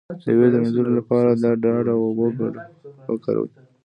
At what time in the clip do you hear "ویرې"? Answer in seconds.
0.37-0.49